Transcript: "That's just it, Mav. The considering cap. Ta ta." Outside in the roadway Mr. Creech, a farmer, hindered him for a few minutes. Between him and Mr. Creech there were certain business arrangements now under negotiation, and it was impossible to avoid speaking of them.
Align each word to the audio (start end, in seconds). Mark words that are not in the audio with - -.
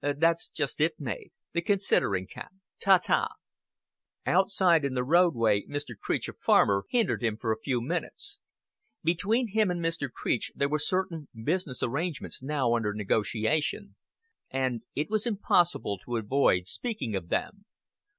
"That's 0.15 0.49
just 0.49 0.81
it, 0.81 0.95
Mav. 0.99 1.19
The 1.53 1.61
considering 1.61 2.25
cap. 2.25 2.51
Ta 2.83 2.97
ta." 2.97 3.27
Outside 4.25 4.83
in 4.83 4.95
the 4.95 5.03
roadway 5.03 5.61
Mr. 5.69 5.95
Creech, 5.95 6.27
a 6.27 6.33
farmer, 6.33 6.85
hindered 6.89 7.21
him 7.21 7.37
for 7.37 7.51
a 7.51 7.59
few 7.59 7.81
minutes. 7.83 8.39
Between 9.03 9.49
him 9.49 9.69
and 9.69 9.79
Mr. 9.79 10.11
Creech 10.11 10.51
there 10.55 10.69
were 10.69 10.79
certain 10.79 11.27
business 11.43 11.83
arrangements 11.83 12.41
now 12.41 12.73
under 12.73 12.95
negotiation, 12.95 13.95
and 14.49 14.81
it 14.95 15.11
was 15.11 15.27
impossible 15.27 15.99
to 15.99 16.17
avoid 16.17 16.65
speaking 16.65 17.15
of 17.15 17.29
them. 17.29 17.65